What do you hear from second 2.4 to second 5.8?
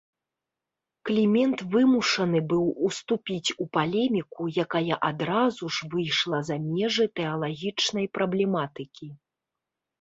быў уступіць у палеміку, якая адразу